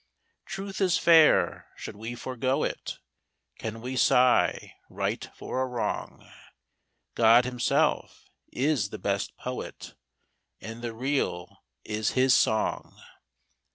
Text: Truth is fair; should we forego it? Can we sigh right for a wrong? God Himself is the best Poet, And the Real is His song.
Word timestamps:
Truth 0.47 0.81
is 0.81 0.97
fair; 0.97 1.67
should 1.75 1.95
we 1.95 2.15
forego 2.15 2.63
it? 2.63 2.97
Can 3.59 3.81
we 3.81 3.95
sigh 3.95 4.73
right 4.89 5.29
for 5.35 5.61
a 5.61 5.67
wrong? 5.67 6.27
God 7.13 7.45
Himself 7.45 8.27
is 8.51 8.89
the 8.89 8.97
best 8.97 9.37
Poet, 9.37 9.93
And 10.59 10.81
the 10.81 10.95
Real 10.95 11.59
is 11.83 12.13
His 12.17 12.33
song. 12.33 12.99